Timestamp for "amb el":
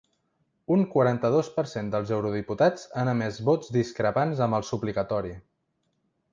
4.47-4.69